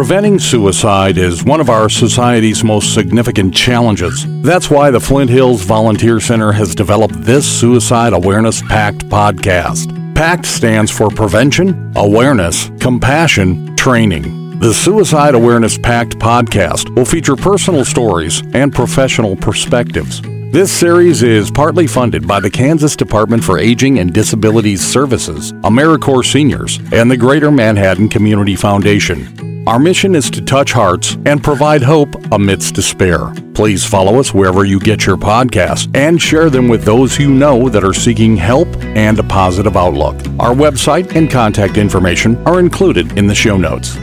[0.00, 4.24] Preventing suicide is one of our society's most significant challenges.
[4.42, 10.14] That's why the Flint Hills Volunteer Center has developed this Suicide Awareness Pact podcast.
[10.14, 14.58] PACT stands for Prevention, Awareness, Compassion, Training.
[14.58, 20.22] The Suicide Awareness Pact podcast will feature personal stories and professional perspectives.
[20.50, 26.32] This series is partly funded by the Kansas Department for Aging and Disabilities Services, AmeriCorps
[26.32, 29.49] Seniors, and the Greater Manhattan Community Foundation.
[29.66, 33.32] Our mission is to touch hearts and provide hope amidst despair.
[33.52, 37.68] Please follow us wherever you get your podcasts and share them with those you know
[37.68, 40.16] that are seeking help and a positive outlook.
[40.38, 43.96] Our website and contact information are included in the show notes.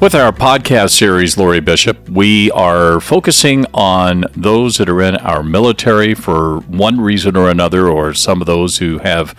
[0.00, 5.42] With our podcast series, Lori Bishop, we are focusing on those that are in our
[5.42, 9.34] military for one reason or another, or some of those who have,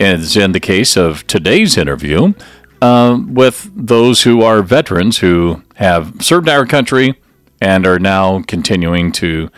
[0.00, 2.32] as in the case of today's interview,
[2.84, 7.18] uh, with those who are veterans who have served our country
[7.58, 9.48] and are now continuing to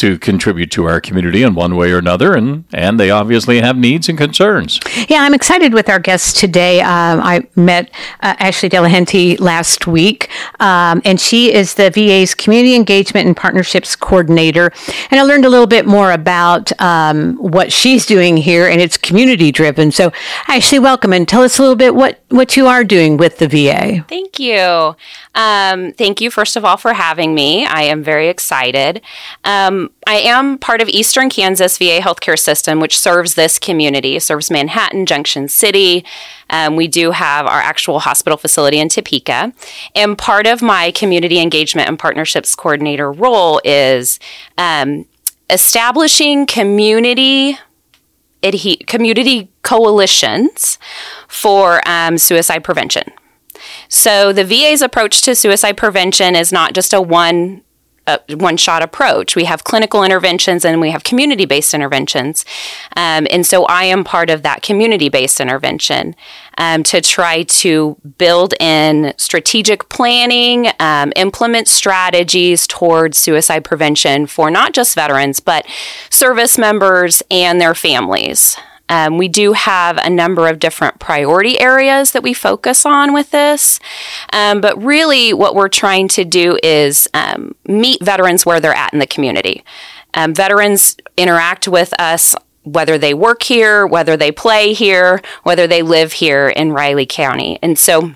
[0.00, 3.76] to contribute to our community in one way or another, and, and they obviously have
[3.76, 4.80] needs and concerns.
[5.08, 6.80] Yeah, I'm excited with our guests today.
[6.80, 7.90] Um, I met
[8.22, 13.94] uh, Ashley Delehanty last week, um, and she is the VA's Community Engagement and Partnerships
[13.94, 14.72] Coordinator.
[15.10, 18.96] And I learned a little bit more about um, what she's doing here, and it's
[18.96, 19.92] community driven.
[19.92, 20.12] So,
[20.48, 23.48] Ashley, welcome, and tell us a little bit what, what you are doing with the
[23.48, 24.04] VA.
[24.08, 24.96] Thank you.
[25.34, 27.66] Um, thank you, first of all, for having me.
[27.66, 29.00] I am very excited.
[29.44, 34.22] Um, I am part of Eastern Kansas VA Healthcare System, which serves this community, it
[34.22, 36.04] serves Manhattan, Junction City.
[36.48, 39.52] Um, we do have our actual hospital facility in Topeka.
[39.94, 44.18] And part of my community engagement and partnerships coordinator role is
[44.58, 45.06] um,
[45.48, 47.58] establishing community
[48.42, 50.78] adhe- community coalitions
[51.28, 53.04] for um, suicide prevention.
[53.88, 57.62] So the VA's approach to suicide prevention is not just a one
[58.28, 59.36] one shot approach.
[59.36, 62.44] We have clinical interventions and we have community based interventions.
[62.96, 66.16] Um, and so I am part of that community based intervention
[66.58, 74.50] um, to try to build in strategic planning, um, implement strategies towards suicide prevention for
[74.50, 75.66] not just veterans, but
[76.10, 78.56] service members and their families.
[78.90, 83.30] Um, we do have a number of different priority areas that we focus on with
[83.30, 83.80] this.
[84.32, 88.92] Um, but really, what we're trying to do is um, meet veterans where they're at
[88.92, 89.64] in the community.
[90.12, 92.34] Um, veterans interact with us
[92.64, 97.58] whether they work here, whether they play here, whether they live here in Riley County.
[97.62, 98.12] And so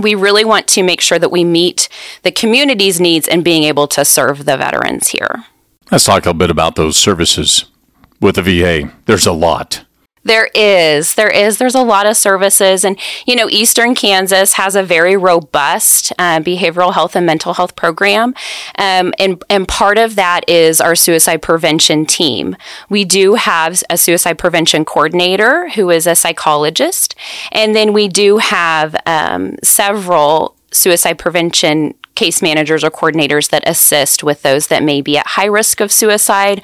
[0.00, 1.88] we really want to make sure that we meet
[2.22, 5.44] the community's needs and being able to serve the veterans here.
[5.90, 7.64] Let's talk a bit about those services
[8.20, 8.92] with the VA.
[9.06, 9.84] There's a lot.
[10.24, 11.14] There is.
[11.14, 11.58] There is.
[11.58, 12.84] There's a lot of services.
[12.84, 17.76] And, you know, Eastern Kansas has a very robust uh, behavioral health and mental health
[17.76, 18.34] program.
[18.78, 22.56] Um, and, and part of that is our suicide prevention team.
[22.88, 27.14] We do have a suicide prevention coordinator who is a psychologist.
[27.52, 34.22] And then we do have um, several suicide prevention case managers or coordinators that assist
[34.22, 36.62] with those that may be at high risk of suicide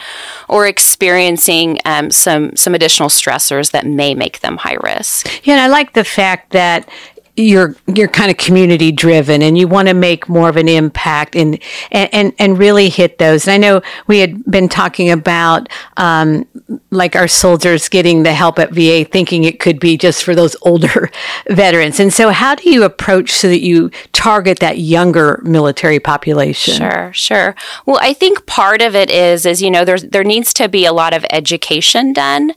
[0.48, 5.28] or experiencing um, some some additional stressors that may make them high risk.
[5.44, 6.88] Yeah, and I like the fact that
[7.36, 11.36] you're you're kind of community driven and you want to make more of an impact
[11.36, 11.58] and
[11.90, 13.46] and and really hit those.
[13.46, 16.46] And I know we had been talking about um,
[16.90, 20.56] like our soldiers getting the help at VA, thinking it could be just for those
[20.62, 21.10] older
[21.48, 22.00] veterans.
[22.00, 26.74] And so, how do you approach so that you target that younger military population?
[26.74, 27.54] Sure, sure.
[27.86, 30.84] Well, I think part of it is is you know there's there needs to be
[30.84, 32.52] a lot of education done.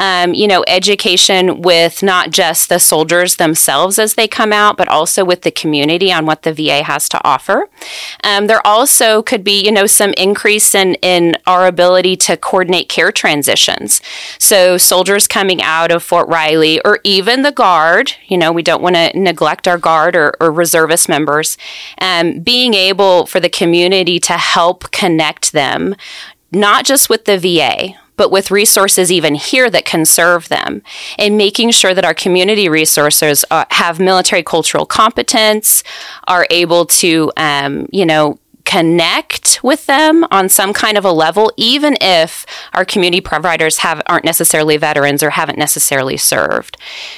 [0.00, 4.88] Um, you know, education with not just the soldiers themselves as they come out, but
[4.88, 7.68] also with the community on what the VA has to offer.
[8.24, 12.88] Um, there also could be, you know, some increase in, in our ability to coordinate
[12.88, 14.00] care transitions.
[14.38, 18.82] So soldiers coming out of Fort Riley or even the Guard, you know, we don't
[18.82, 21.56] want to neglect our Guard or, or reservist members,
[22.00, 25.94] um, being able for the community to help connect them,
[26.50, 30.82] not just with the VA, but with resources even here that can serve them,
[31.18, 35.82] and making sure that our community resources uh, have military cultural competence,
[36.26, 41.52] are able to, um, you know, connect with them on some kind of a level,
[41.56, 46.76] even if our community providers have aren't necessarily veterans or haven't necessarily served.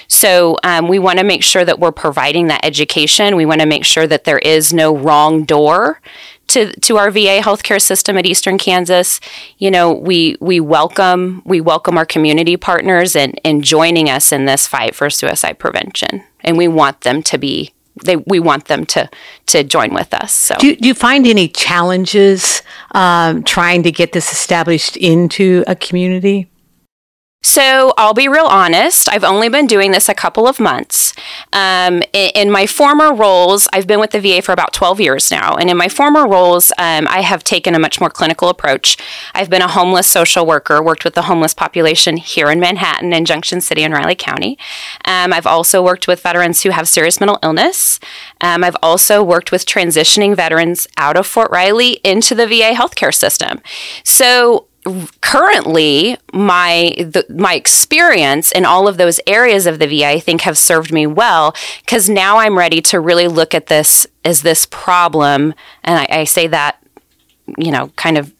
[0.08, 3.34] So um, we want to make sure that we're providing that education.
[3.34, 6.02] We want to make sure that there is no wrong door
[6.48, 9.20] to to our VA healthcare system at Eastern Kansas,
[9.58, 14.44] you know, we we welcome we welcome our community partners and in joining us in
[14.46, 17.72] this fight for suicide prevention, and we want them to be
[18.04, 19.08] they we want them to
[19.46, 20.32] to join with us.
[20.32, 22.62] So, do, do you find any challenges
[22.92, 26.48] um, trying to get this established into a community?
[27.40, 29.08] So I'll be real honest.
[29.08, 31.14] I've only been doing this a couple of months.
[31.52, 35.30] Um, in, in, my former roles, I've been with the VA for about 12 years
[35.30, 35.54] now.
[35.54, 38.96] And in my former roles, um, I have taken a much more clinical approach.
[39.34, 43.24] I've been a homeless social worker, worked with the homeless population here in Manhattan and
[43.24, 44.58] Junction City and Riley County.
[45.04, 48.00] Um, I've also worked with veterans who have serious mental illness.
[48.40, 53.14] Um, I've also worked with transitioning veterans out of Fort Riley into the VA healthcare
[53.14, 53.60] system.
[54.02, 54.66] So
[55.20, 60.42] currently my the, my experience in all of those areas of the VA I think
[60.42, 64.66] have served me well because now I'm ready to really look at this as this
[64.66, 65.54] problem.
[65.84, 66.82] And I, I say that
[67.56, 68.32] you know kind of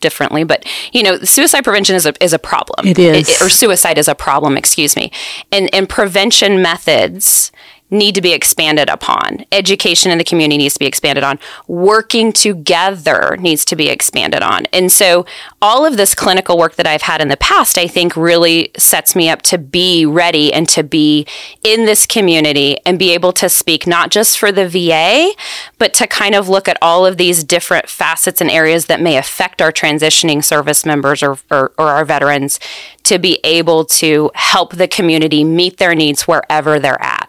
[0.00, 2.86] differently but you know suicide prevention is a, is a problem.
[2.86, 5.12] It is it, or suicide is a problem excuse me.
[5.50, 7.52] And and prevention methods
[7.92, 9.44] need to be expanded upon.
[9.52, 11.38] Education in the community needs to be expanded on.
[11.68, 14.64] Working together needs to be expanded on.
[14.72, 15.26] And so
[15.60, 19.14] all of this clinical work that I've had in the past, I think really sets
[19.14, 21.26] me up to be ready and to be
[21.62, 25.32] in this community and be able to speak not just for the VA,
[25.76, 29.18] but to kind of look at all of these different facets and areas that may
[29.18, 32.58] affect our transitioning service members or, or, or our veterans
[33.02, 37.21] to be able to help the community meet their needs wherever they're at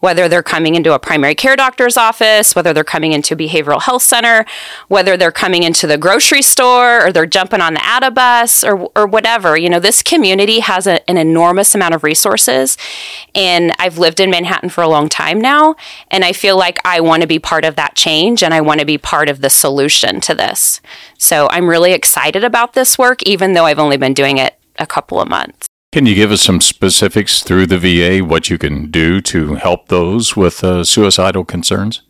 [0.00, 3.82] whether they're coming into a primary care doctor's office, whether they're coming into a behavioral
[3.82, 4.44] health center,
[4.88, 8.90] whether they're coming into the grocery store or they're jumping on the ATA bus or,
[8.96, 9.56] or whatever.
[9.56, 12.76] You know, this community has a, an enormous amount of resources.
[13.34, 15.76] And I've lived in Manhattan for a long time now.
[16.10, 18.80] And I feel like I want to be part of that change and I want
[18.80, 20.80] to be part of the solution to this.
[21.18, 24.86] So I'm really excited about this work, even though I've only been doing it a
[24.86, 25.69] couple of months.
[25.92, 29.88] Can you give us some specifics through the VA, what you can do to help
[29.88, 32.02] those with uh, suicidal concerns?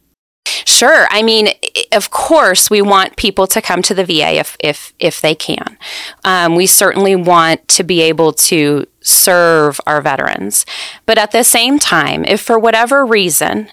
[0.67, 1.07] Sure.
[1.11, 1.49] I mean,
[1.93, 5.79] of course, we want people to come to the VA if if if they can.
[6.25, 10.67] Um, we certainly want to be able to serve our veterans,
[11.07, 13.71] but at the same time, if for whatever reason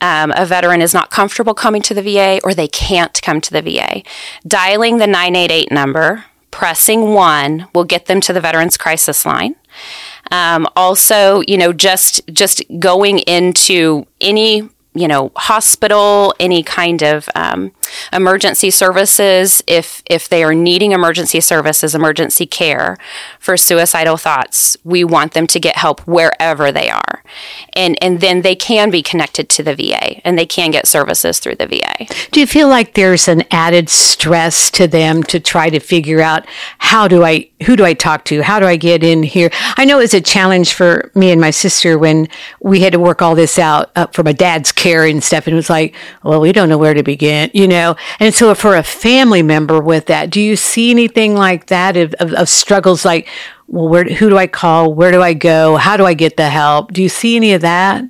[0.00, 3.52] um, a veteran is not comfortable coming to the VA or they can't come to
[3.52, 4.02] the VA,
[4.46, 9.56] dialing the 988 number pressing one will get them to the Veterans Crisis Line.
[10.30, 17.28] Um, also, you know, just just going into any you know hospital any kind of
[17.34, 17.72] um,
[18.12, 22.96] emergency services if if they are needing emergency services emergency care
[23.38, 27.22] for suicidal thoughts we want them to get help wherever they are.
[27.74, 31.38] And and then they can be connected to the VA and they can get services
[31.38, 35.70] through the VA do you feel like there's an added stress to them to try
[35.70, 36.46] to figure out
[36.78, 38.42] how do I who do I talk to?
[38.42, 39.50] How do I get in here?
[39.76, 42.28] I know it's a challenge for me and my sister when
[42.60, 45.46] we had to work all this out uh, for my dad's care and stuff.
[45.46, 45.94] And it was like,
[46.24, 47.96] well, we don't know where to begin, you know?
[48.18, 52.14] And so for a family member with that, do you see anything like that of,
[52.14, 53.28] of, of struggles like,
[53.68, 54.94] well, where, who do I call?
[54.94, 55.76] Where do I go?
[55.76, 56.92] How do I get the help?
[56.92, 58.04] Do you see any of that?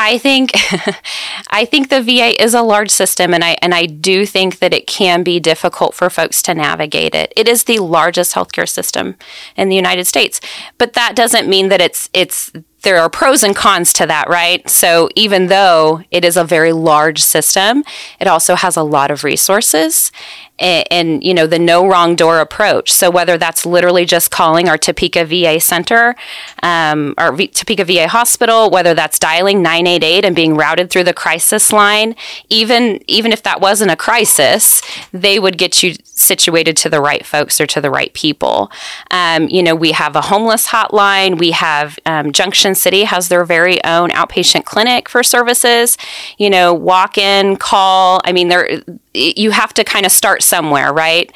[0.00, 0.52] I think
[1.50, 4.72] I think the VA is a large system and I and I do think that
[4.72, 7.32] it can be difficult for folks to navigate it.
[7.36, 9.16] It is the largest healthcare system
[9.56, 10.40] in the United States.
[10.78, 14.68] But that doesn't mean that it's it's there are pros and cons to that, right?
[14.68, 17.82] So even though it is a very large system,
[18.20, 20.12] it also has a lot of resources
[20.58, 22.92] and, and, you know the no wrong door approach.
[22.92, 26.16] So whether that's literally just calling our Topeka VA Center,
[26.62, 31.14] um, or v- Topeka VA Hospital, whether that's dialing 988 and being routed through the
[31.14, 32.14] crisis line,
[32.48, 34.82] even even if that wasn't a crisis,
[35.12, 35.94] they would get you
[36.28, 38.70] situated to the right folks or to the right people.
[39.10, 41.38] Um, you know, we have a homeless hotline.
[41.38, 45.96] We have um, Junction City has their very own outpatient clinic for services.
[46.38, 48.20] You know, walk in, call.
[48.24, 48.82] I mean, there
[49.18, 51.32] you have to kind of start somewhere, right?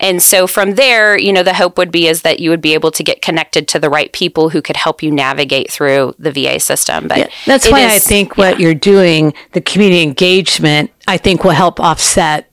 [0.00, 2.74] And so from there, you know, the hope would be is that you would be
[2.74, 6.32] able to get connected to the right people who could help you navigate through the
[6.32, 7.08] VA system.
[7.08, 8.66] But yeah, that's why is, I think what yeah.
[8.66, 12.50] you're doing, the community engagement, I think will help offset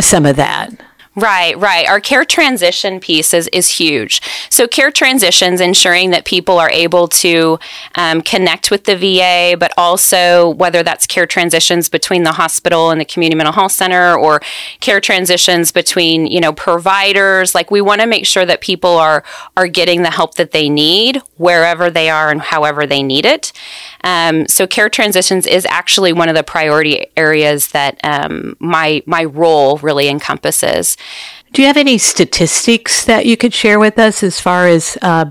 [0.00, 0.70] some of that.
[1.18, 1.88] Right, right.
[1.88, 4.22] Our care transition piece is, is huge.
[4.50, 7.58] So, care transitions, ensuring that people are able to
[7.96, 13.00] um, connect with the VA, but also whether that's care transitions between the hospital and
[13.00, 14.40] the community mental health center or
[14.78, 17.52] care transitions between, you know, providers.
[17.52, 19.24] Like, we want to make sure that people are,
[19.56, 23.52] are getting the help that they need wherever they are and however they need it.
[24.04, 29.24] Um, so care transitions is actually one of the priority areas that um, my my
[29.24, 30.96] role really encompasses.
[31.52, 35.30] Do you have any statistics that you could share with us as far as uh,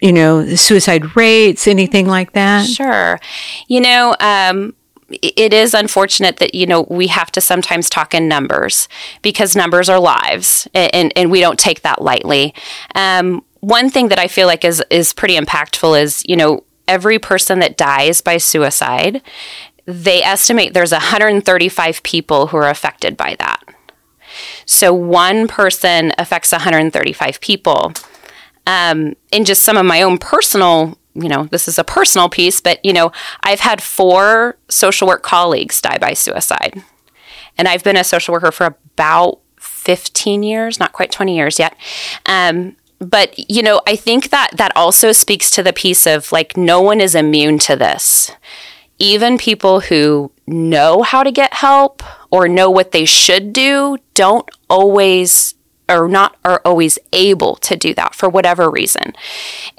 [0.00, 2.66] you know suicide rates, anything like that?
[2.66, 3.18] Sure.
[3.66, 4.74] You know, um,
[5.10, 8.88] it is unfortunate that you know we have to sometimes talk in numbers
[9.22, 12.54] because numbers are lives and, and we don't take that lightly
[12.94, 17.18] um, one thing that i feel like is is pretty impactful is you know every
[17.18, 19.22] person that dies by suicide
[19.86, 23.57] they estimate there's 135 people who are affected by that
[24.70, 27.94] so one person affects 135 people
[28.66, 32.60] um, in just some of my own personal you know, this is a personal piece,
[32.60, 33.10] but, you know,
[33.42, 36.80] I've had four social work colleagues die by suicide.
[37.56, 41.76] And I've been a social worker for about 15 years, not quite 20 years yet.
[42.26, 46.56] Um, but, you know, I think that that also speaks to the piece of like,
[46.56, 48.30] no one is immune to this.
[49.00, 54.48] Even people who know how to get help or know what they should do don't
[54.68, 55.54] always
[55.88, 59.14] or not are always able to do that for whatever reason.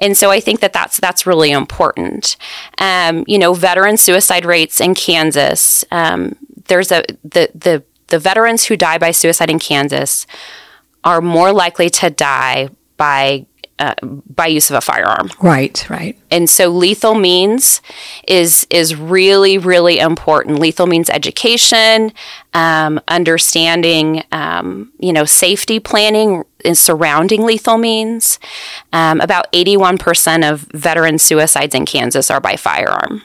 [0.00, 2.36] And so I think that that's that's really important.
[2.78, 5.84] Um, you know, veteran suicide rates in Kansas.
[5.90, 10.26] Um, there's a the the the veterans who die by suicide in Kansas
[11.04, 13.46] are more likely to die by
[13.80, 15.30] uh, by use of a firearm.
[15.40, 16.16] Right, right.
[16.30, 17.80] And so lethal means
[18.28, 20.60] is is really really important.
[20.60, 22.12] Lethal means education,
[22.54, 28.38] um, understanding, um, you know, safety planning and surrounding lethal means.
[28.92, 33.22] Um, about eighty one percent of veteran suicides in Kansas are by firearm,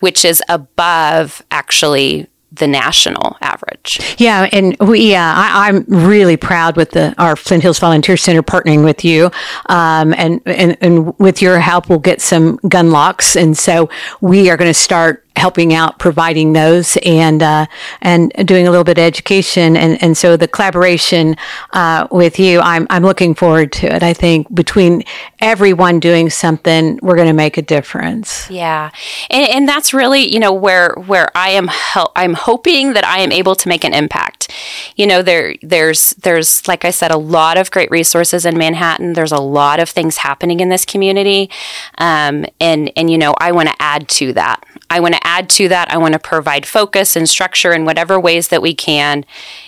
[0.00, 4.00] which is above actually the national average.
[4.18, 8.42] Yeah, and we, uh, I, am really proud with the our Flint Hills Volunteer Center
[8.42, 9.30] partnering with you,
[9.66, 13.90] um, and, and and with your help, we'll get some gun locks, and so
[14.20, 17.66] we are going to start helping out providing those and uh,
[18.02, 19.76] and doing a little bit of education.
[19.76, 21.36] And and so the collaboration
[21.72, 24.02] uh, with you I'm I'm looking forward to it.
[24.02, 25.02] I think between
[25.40, 28.50] everyone doing something we're going to make a difference.
[28.50, 28.90] Yeah.
[29.30, 33.20] And, and that's really you know where where I am hel- I'm hoping that I
[33.20, 34.52] am able to make an impact.
[34.96, 39.12] You know there there's there's like I said a lot of great resources in Manhattan.
[39.12, 41.50] There's a lot of things happening in this community.
[41.98, 45.48] Um, and and you know I want to add to that I want to add
[45.50, 45.90] to that.
[45.92, 49.24] I want to provide focus and structure in whatever ways that we can.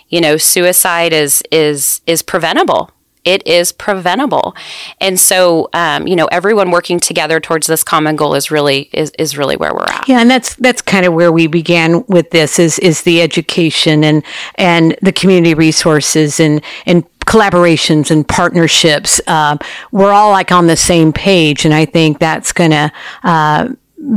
[0.08, 2.90] You know, suicide is is is preventable.
[3.22, 4.56] It is preventable,
[4.98, 9.12] and so um, you know everyone working together towards this common goal is really is,
[9.18, 10.08] is really where we're at.
[10.08, 14.04] Yeah, and that's that's kind of where we began with this is is the education
[14.04, 14.24] and
[14.54, 19.20] and the community resources and and collaborations and partnerships.
[19.26, 19.58] Uh,
[19.92, 22.90] we're all like on the same page, and I think that's going to
[23.22, 23.68] uh,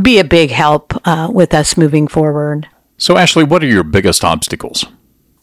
[0.02, 2.68] be a big help uh, with us moving forward.
[2.98, 4.86] So, Ashley, what are your biggest obstacles?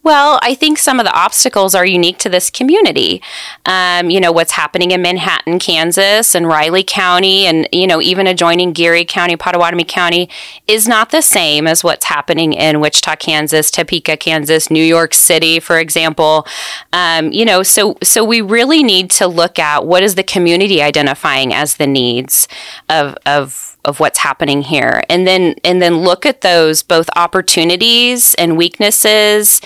[0.02, 3.20] Well, I think some of the obstacles are unique to this community.
[3.66, 8.26] Um, you know, what's happening in Manhattan, Kansas, and Riley County, and, you know, even
[8.26, 10.30] adjoining Geary County, Pottawatomie County,
[10.66, 15.60] is not the same as what's happening in Wichita, Kansas, Topeka, Kansas, New York City,
[15.60, 16.46] for example.
[16.94, 20.80] Um, you know, so, so we really need to look at what is the community
[20.80, 22.48] identifying as the needs
[22.88, 28.34] of, of of what's happening here and then and then look at those both opportunities
[28.34, 29.60] and weaknesses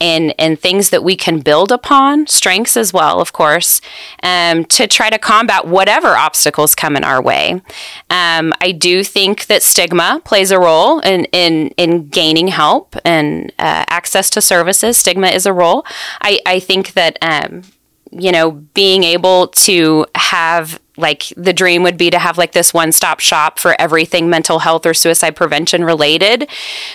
[0.00, 3.80] and and things that we can build upon strengths as well of course
[4.22, 7.62] um, to try to combat whatever obstacles come in our way.
[8.10, 13.50] Um, i do think that stigma plays a role in in, in gaining help and
[13.58, 14.96] uh, access to services.
[14.98, 15.84] Stigma is a role.
[16.20, 17.62] I, I think that um,
[18.10, 22.74] you know being able to have like the dream would be to have like this
[22.74, 26.48] one stop shop for everything mental health or suicide prevention related.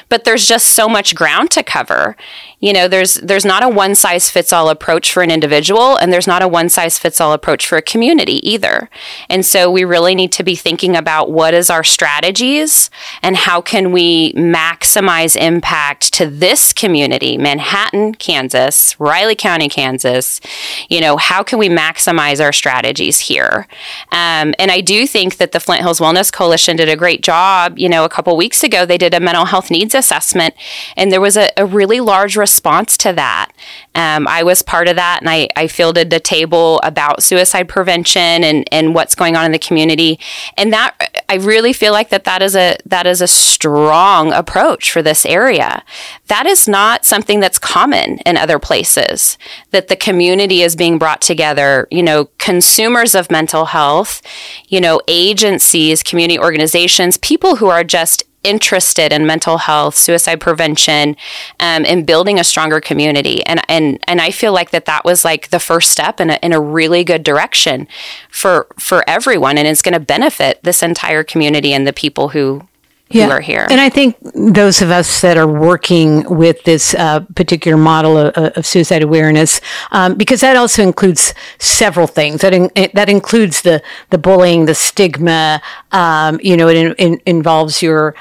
[0.09, 2.15] But there's just so much ground to cover.
[2.59, 6.11] You know there's there's not a one size fits all approach for an individual and
[6.11, 8.89] there's not a one size fits all approach for a community either.
[9.29, 12.89] And so we really need to be thinking about what is our strategies
[13.21, 20.41] and how can we maximize impact to this community manhattan kansas riley county kansas.
[20.89, 23.67] You know how can we maximize our strategies here
[24.11, 27.77] um, and I do think that the Flint Hills Wellness Coalition did a great job.
[27.77, 30.53] You know, a couple weeks ago, they did a mental health needs assessment,
[30.95, 33.51] and there was a, a really large response to that.
[33.95, 38.43] Um, I was part of that, and I, I fielded the table about suicide prevention
[38.43, 40.19] and, and what's going on in the community.
[40.57, 44.91] And that I really feel like that that is a that is a strong approach
[44.91, 45.83] for this area.
[46.27, 49.37] That is not something that's common in other places.
[49.71, 51.87] That the community is being brought together.
[51.89, 54.21] You know, consumers of mental health,
[54.67, 61.17] you know, agencies, community organizations, people who are just interested in mental health, suicide prevention,
[61.59, 63.45] um, and building a stronger community.
[63.45, 66.39] And and and I feel like that that was like the first step in a,
[66.41, 67.87] in a really good direction
[68.29, 72.67] for for everyone, and it's going to benefit this entire community and the people who
[73.11, 73.67] who are here.
[73.69, 78.33] And I think those of us that are working with this uh, particular model of,
[78.57, 79.61] of, suicide awareness,
[79.91, 82.41] um, because that also includes several things.
[82.41, 85.61] That in, that includes the the bullying, the stigma.
[85.91, 88.15] Um, you know, it in, in, involves your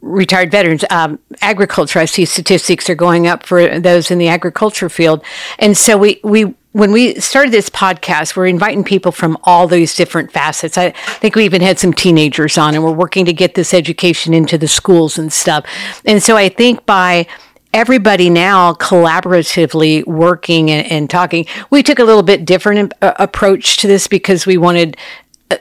[0.00, 0.84] retired veterans.
[0.90, 5.22] Um, agriculture, I see statistics are going up for those in the agriculture field,
[5.58, 9.94] and so we we when we started this podcast, we're inviting people from all these
[9.94, 10.76] different facets.
[10.76, 14.34] I think we even had some teenagers on, and we're working to get this education
[14.34, 15.64] into the schools and stuff.
[16.04, 17.26] And so I think by
[17.72, 21.44] everybody now collaboratively working and, and, talking.
[21.68, 24.96] We took a little bit different uh, approach to this because we wanted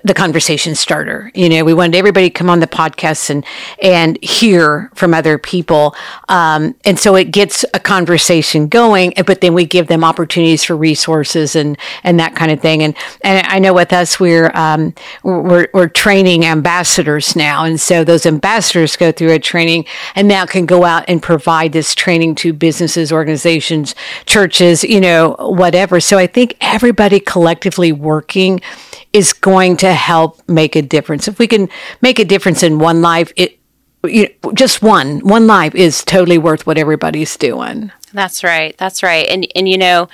[0.05, 1.31] the conversation starter.
[1.33, 3.43] You know, we wanted everybody to come on the podcast and
[3.81, 5.95] and hear from other people,
[6.29, 9.13] um, and so it gets a conversation going.
[9.25, 12.83] But then we give them opportunities for resources and and that kind of thing.
[12.83, 14.93] And and I know with us, we're um,
[15.23, 20.45] we're, we're training ambassadors now, and so those ambassadors go through a training and now
[20.45, 23.95] can go out and provide this training to businesses, organizations,
[24.27, 25.99] churches, you know, whatever.
[25.99, 28.61] So I think everybody collectively working
[29.15, 31.29] is going to help make a difference.
[31.29, 31.69] If we can
[32.01, 33.57] make a difference in one life, it
[34.03, 37.93] you know, just one one life is totally worth what everybody's doing.
[38.13, 38.77] That's right.
[38.77, 39.25] That's right.
[39.29, 40.09] And and you know,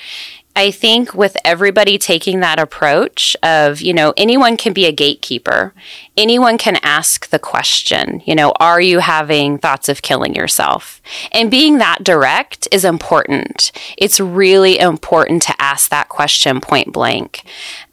[0.55, 5.74] I think with everybody taking that approach of, you know, anyone can be a gatekeeper.
[6.17, 11.01] Anyone can ask the question, you know, are you having thoughts of killing yourself?
[11.31, 13.72] And being that direct is important.
[13.98, 17.43] It's really important to ask that question point blank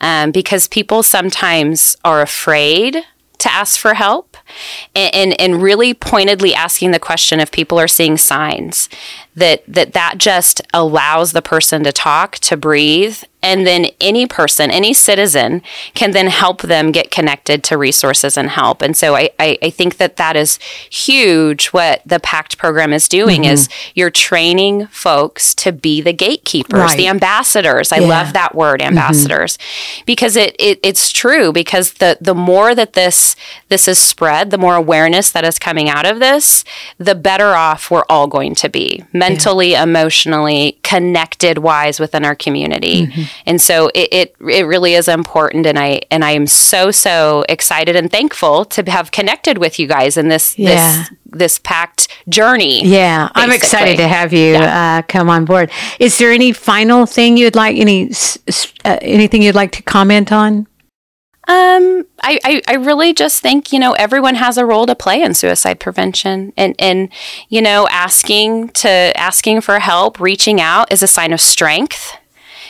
[0.01, 3.05] um, because people sometimes are afraid
[3.39, 4.37] to ask for help
[4.95, 8.89] and, and, and, really pointedly asking the question if people are seeing signs
[9.39, 14.71] that that that just allows the person to talk to breathe and then any person
[14.71, 15.63] any citizen
[15.95, 19.71] can then help them get connected to resources and help and so i, I, I
[19.71, 20.59] think that that is
[20.91, 23.53] huge what the pact program is doing mm-hmm.
[23.53, 26.97] is you're training folks to be the gatekeepers right.
[26.97, 28.09] the ambassadors i yeah.
[28.09, 28.89] love that word mm-hmm.
[28.89, 30.03] ambassadors mm-hmm.
[30.07, 33.37] because it, it it's true because the the more that this
[33.69, 36.65] this is spread the more awareness that is coming out of this
[36.99, 43.07] the better off we're all going to be mentally, emotionally, connected wise within our community.
[43.07, 43.23] Mm-hmm.
[43.47, 47.45] And so it, it, it really is important and I and I am so so
[47.49, 50.69] excited and thankful to have connected with you guys in this yeah.
[50.69, 52.85] this this PACT journey.
[52.85, 53.43] Yeah, basically.
[53.43, 54.99] I'm excited to have you yeah.
[54.99, 55.71] uh, come on board.
[55.99, 58.11] Is there any final thing you'd like any
[58.85, 60.67] uh, anything you'd like to comment on?
[61.49, 65.23] Um, I, I, I, really just think, you know, everyone has a role to play
[65.23, 67.09] in suicide prevention and, and,
[67.49, 72.13] you know, asking to, asking for help, reaching out is a sign of strength.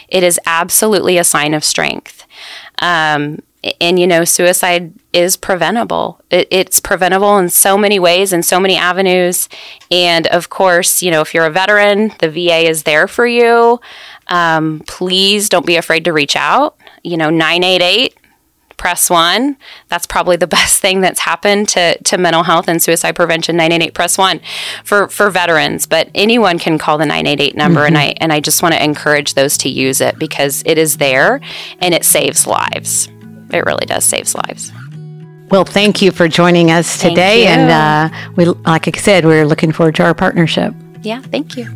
[0.08, 2.24] It is absolutely a sign of strength.
[2.80, 3.40] Um,
[3.80, 6.20] and, you know, suicide is preventable.
[6.30, 9.48] It, it's preventable in so many ways and so many avenues.
[9.90, 13.80] And of course, you know, if you're a veteran, the VA is there for you.
[14.28, 16.76] Um, please don't be afraid to reach out.
[17.02, 18.14] You know, 988
[18.78, 19.56] press one.
[19.88, 23.56] That's probably the best thing that's happened to, to mental health and suicide prevention.
[23.56, 24.40] 988 press one
[24.84, 27.80] for, for veterans, but anyone can call the 988 number.
[27.80, 27.86] Mm-hmm.
[27.88, 30.96] And I, and I just want to encourage those to use it because it is
[30.96, 31.40] there
[31.80, 33.08] and it saves lives.
[33.52, 34.72] It really does saves lives.
[35.50, 37.46] Well, thank you for joining us today.
[37.46, 40.74] And uh, we, like I said, we're looking forward to our partnership.
[41.02, 41.66] Yeah, thank you.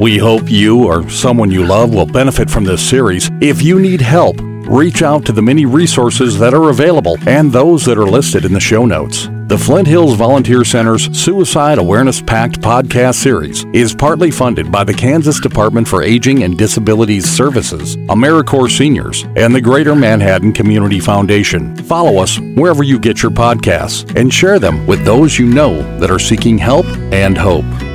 [0.00, 3.28] We hope you or someone you love will benefit from this series.
[3.42, 7.84] If you need help, reach out to the many resources that are available and those
[7.84, 9.28] that are listed in the show notes.
[9.48, 14.94] The Flint Hills Volunteer Center's Suicide Awareness Pact podcast series is partly funded by the
[14.94, 21.74] Kansas Department for Aging and Disabilities Services, AmeriCorps Seniors, and the Greater Manhattan Community Foundation.
[21.74, 26.12] Follow us wherever you get your podcasts and share them with those you know that
[26.12, 27.89] are seeking help and hope.